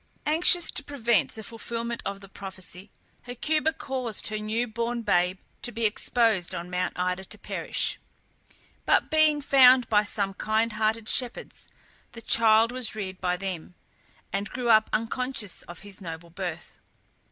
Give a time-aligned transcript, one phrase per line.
[0.25, 2.89] Anxious to prevent the fulfilment of the prophecy,
[3.21, 7.99] Hecuba caused her new born babe to be exposed on Mount Ida to perish;
[8.87, 11.69] but being found by some kind hearted shepherds,
[12.13, 13.75] the child was reared by them,
[14.33, 16.79] and grew up unconscious of his noble birth.